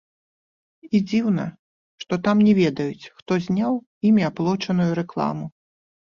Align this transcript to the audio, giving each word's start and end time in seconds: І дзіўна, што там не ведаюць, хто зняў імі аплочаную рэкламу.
І 0.99 0.99
дзіўна, 1.09 1.43
што 2.03 2.13
там 2.27 2.37
не 2.47 2.53
ведаюць, 2.59 3.09
хто 3.19 3.37
зняў 3.47 3.73
імі 4.09 4.23
аплочаную 4.31 4.89
рэкламу. 5.01 5.45